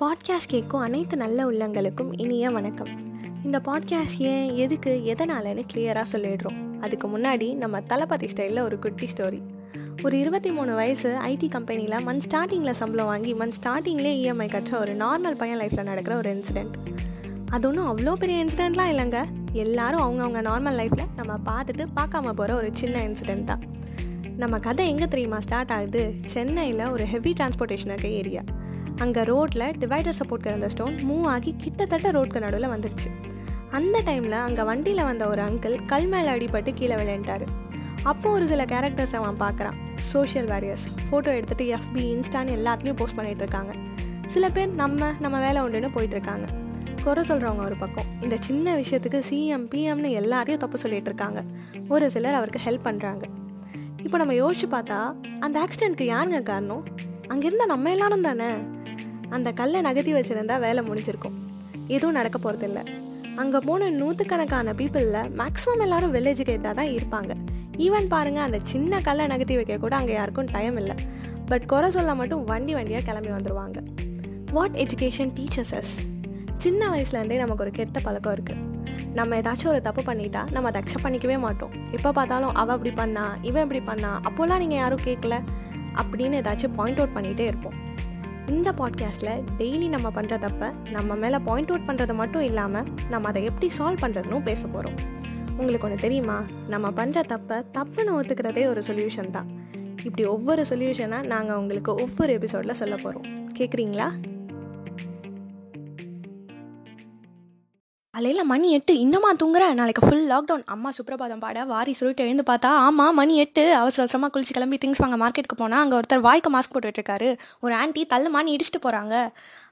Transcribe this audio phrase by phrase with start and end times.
[0.00, 2.88] Podcast கேட்கும் அனைத்து நல்ல உள்ளங்களுக்கும் இனிய வணக்கம்.
[3.44, 6.78] இந்த பாட்காஸ்ட் ஏன் எதுக்கு எதனாலன்னு கிளியராக சொல்லிடுறோம்.
[6.78, 9.40] அதுக்கு முன்னாடி நம்ம தளபதி ஸ்டைலில் ஒரு குட்டி ஸ்டோரி
[10.04, 14.94] ஒரு இருபத்தி மூணு வயசு ஐடி கம்பெனியில் மந்த் ஸ்டார்டிங்கில் சம்பளம் வாங்கி மந்த் ஸ்டார்டிங்லேயே இஎம்ஐ கட்டுற ஒரு
[14.94, 16.74] நார்மல் பையன் லைஃப்பில் நடக்கிற ஒரு இன்சிடெண்ட்
[17.50, 19.24] அது ஒன்றும் அவ்வளோ பெரிய இன்சிடெண்ட்லாம் இல்லைங்க.
[19.52, 23.62] எல்லாரும் அவங்கவுங்க நார்மல் லைஃப்பில் நம்ம பார்த்துட்டு பார்க்காம போகிற ஒரு சின்ன இன்சிடெண்ட் தான்.
[24.36, 26.14] நம்ம கதை எங்கே தெரியுமா ஸ்டார்ட் ஆகுது?
[26.24, 28.42] சென்னையில் ஒரு ஹெவி டிரான்ஸ்போர்ட்டேஷன் இருக்க ஏரியா.
[28.98, 33.10] அங்கே ரோட்டில் டிவைடர் சப்போர்ட் இருந்த ஸ்டோன் மூவ் ஆகி கிட்டத்தட்ட ரோட்க்கு நடுவில் வந்துருச்சு.
[33.70, 37.46] அந்த டைமில் அங்கே வண்டியில் வந்த ஒரு அங்கிள் கல் மேலே அடிபட்டு கீழே விளையாண்டாரு.
[38.02, 43.44] அப்போது ஒரு சில கேரக்டர்ஸ் அவன் பார்க்குறான் சோஷியல் வேரியர்ஸ் ஃபோட்டோ எடுத்துகிட்டு எஃபி இன்ஸ்டான்னு எல்லாத்துலேயும் போஸ்ட் பண்ணிகிட்டு
[43.44, 43.74] இருக்காங்க.
[44.28, 46.46] சில பேர் நம்ம நம்ம வேலை உண்டுன்னு போயிட்டுருக்காங்க
[47.04, 48.04] குறை சொல்கிறவங்க ஒரு பக்கம்.
[48.22, 51.42] இந்த சின்ன விஷயத்துக்கு சிஎம் பிஎம்னு எல்லாரையும் தப்பு சொல்லிகிட்டு இருக்காங்க.
[51.88, 53.24] ஒரு சிலர் அவருக்கு ஹெல்ப் பண்ணுறாங்க
[54.04, 56.84] இப்போ நம்ம யோசிச்சு பார்த்தா அந்த ஆக்சிடெண்ட்க்கு யாருங்க காரணம்?
[57.28, 58.50] அங்கே இருந்தால் நம்ம எல்லாரும் தானே?
[59.36, 61.36] அந்த கல்லை நகர்த்தி வச்சுருந்தா வேலை முடிஞ்சிருக்கும்.
[61.94, 62.80] எதுவும் நடக்க போகிறதில்ல
[63.42, 67.32] அங்கே போன நூற்றுக்கணக்கான பீப்புளில் மேக்ஸிமம் எல்லாரும் வெல் எஜுகேட்டாக தான் இருப்பாங்க.
[67.84, 70.96] ஈவன் பாருங்கள் அந்த சின்ன கல்லை நகர்த்தி வைக்க கூட அங்கே யாருக்கும் டைம் இல்லை.
[71.50, 73.78] பட் குறை சொல்ல மட்டும் வண்டி வண்டியாக கிளம்பி வந்துடுவாங்க
[74.56, 75.94] வாட் எஜுகேஷன் டீச்சர்ஸ் அஸ்
[76.64, 78.60] சின்ன வயசுலேருந்தே நமக்கு ஒரு கெட்ட பழக்கம் இருக்குது
[79.18, 81.72] நம்ம ஏதாச்சும் ஒரு தப்பு பண்ணிட்டா நம்ம அதை அக்செப்ட் பண்ணிக்கவே மாட்டோம்.
[81.96, 85.36] எப்போ பார்த்தாலும் அவள் இப்படி பண்ணா இவன் இப்படி பண்ணா அப்போல்லாம் நீங்கள் யாரும் கேட்கல
[86.02, 87.76] அப்படின்னு ஏதாச்சும் பாயிண்ட் அவுட் பண்ணிகிட்டே இருப்போம்.
[88.52, 93.44] இந்த பாட்காஸ்ட்டில் டெய்லி நம்ம பண்ணுற தப்பை நம்ம மேலே பாயிண்ட் அவுட் பண்ணுறது மட்டும் இல்லாமல் நம்ம அதை
[93.44, 94.94] எப்படி சால்வ் பண்ணுறதுன்னு பேச போகிறோம்
[95.56, 96.42] உங்களுக்கு ஒன்று தெரியுமா?
[96.68, 99.46] நம்ம பண்ணுற தப்பை தப்புன்னு ஒத்துக்கிறதே ஒரு சொல்யூஷன் தான்.
[100.04, 104.10] இப்படி ஒவ்வொரு சொல்யூஷனாக நாங்கள் உங்களுக்கு ஒவ்வொரு எபிசோடில் சொல்ல போகிறோம் கேட்குறீங்களா
[108.14, 108.92] காலையில் மணி எட்டு.
[109.02, 109.66] இன்னுமா தூங்குற?
[109.76, 113.62] நாளைக்கு ஃபுல் லாக்டவுன் அம்மா சுப்ரபாதம் பாட வாரி சொல்லிட்டு எழுந்து பார்த்தா ஆமாம் மணி எட்டு.
[113.78, 117.28] அவசர அவசரமாக குளிச்சு கிளம்பி திங்ஸ் வாங்க மார்க்கெட்டுக்கு போனால் அங்கே ஒருத்தர் வாய்க்கு மாஸ்க் போட்டுட்ருக்காரு
[117.64, 119.14] ஒரு ஆன்ட்டி தள்ளுமான்னு இடிச்சிட்டு போகிறாங்க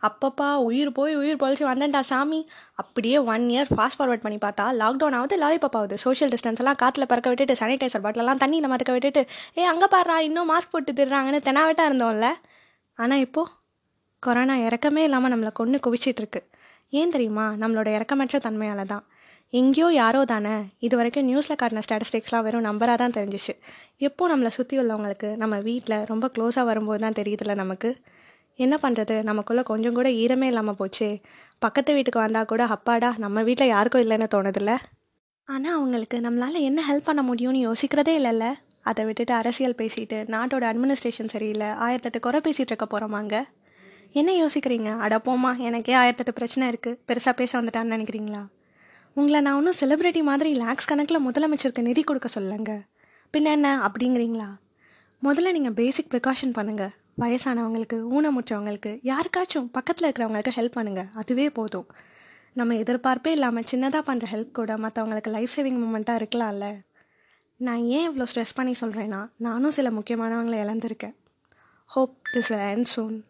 [0.08, 2.40] அப்பப்பா உயிர் போய் உயிர் பொழிச்சு வந்தேன்டா சாமி.
[2.82, 5.98] அப்படியே ஒன் இயர் ஃபாஸ்ட் ஃபார்வர்ட் பண்ணி பார்த்தா லாக்டவுன் ஆகுது லாலிபாப் ஆகுது.
[6.06, 9.24] சோஷியல் டிஸ்டன்ஸ் எல்லாம் காற்றுல பறக்க விட்டுட்டு சானிடைசர் பாட்டிலெல்லாம் தண்ணியில் மறக்க விட்டுட்டு
[9.58, 12.30] ஏ அங்கே பாடுறா இன்னும் மாஸ்க் போட்டு திடுறாங்கன்னு தெனாவட்டாக இருந்தோம்ல.
[12.98, 13.52] ஆனால் இப்போது
[14.22, 16.40] கொரோனா இறக்கமே இல்லாமல் நம்மளை கொன்று குவிச்சிட்ருக்கு.
[16.92, 17.44] ஏன் தெரியுமா?
[17.60, 19.04] நம்மளோட இறக்கமற்ற தன்மையால் தான்
[19.52, 23.52] எங்கேயோ யாரோ தானே இது வரைக்கும் நியூஸில் காட்டின ஸ்டாட்டிஸ்டிக்ஸ்லாம் வெறும் நம்பராக தான் தெரிஞ்சிச்சு.
[23.98, 27.90] எப்போ நம்மளை சுற்றி உள்ளவங்களுக்கு நம்ம வீட்டில் ரொம்ப க்ளோஸாக வரும்போது தான் தெரியுதுல்ல நமக்கு?
[28.58, 31.08] என்ன பண்ணுறது நமக்குள்ளே கொஞ்சம் கூட ஈரமே இல்லாமல் போச்சு.
[31.62, 34.74] பக்கத்து வீட்டுக்கு வந்தால் கூட அப்பாடா நம்ம வீட்டில் யாருக்கும் இல்லைன்னு தோணுதில்ல?
[35.48, 38.48] ஆனால் அவங்களுக்கு நம்மளால் என்ன ஹெல்ப் பண்ண முடியும்னு யோசிக்கிறதே இல்லைல்ல?
[38.82, 43.34] அதை விட்டுட்டு அரசியல் பேசிட்டு நாட்டோட அட்மினிஸ்ட்ரேஷன் சரியில்லை ஆயிரத்தெட்டு குறை பேசிகிட்டு இருக்க போகிறோமாங்க
[44.12, 45.06] என்ன யோசிக்கிறீங்க?
[45.06, 48.46] அடப்போமா எனக்கே ஆயிரத்தெட்டு பிரச்சனை இருக்குது பெருசாக பேச வந்துட்டான்னு நினைக்கிறீங்களா?
[49.14, 52.82] உங்களை நான் ஒன்றும் செலிப்ரிட்டி மாதிரி லேக்ஸ் கணக்கில் முதலமைச்சருக்கு நிதி கொடுக்க சொல்லுங்க
[53.32, 53.86] பின்ன என்ன?
[53.86, 54.56] அப்படிங்கிறீங்களா?
[55.22, 61.86] முதல்ல நீங்கள் பேசிக் ப்ரிகாஷன் பண்ணுங்கள் வயசானவங்களுக்கு ஊனமுற்றவங்களுக்கு யாருக்காச்சும் பக்கத்தில் இருக்கிறவங்களுக்கு ஹெல்ப் பண்ணுங்கள் அதுவே போதும்.
[62.52, 66.80] நம்ம எதிர்பார்ப்பே இல்லாமல் சின்னதாக பண்ணுற ஹெல்ப் கூட மற்றவங்களுக்கு லைஃப் சேவிங் மூமெண்ட்டாக இருக்கலாம்ல.
[67.56, 71.14] நான் ஏன் இவ்வளோ ஸ்ட்ரெஸ் பண்ணி சொல்கிறேன்னா நானும் சில முக்கியமானவங்களை இழந்திருக்கேன்.
[71.84, 73.24] Hope this will end soon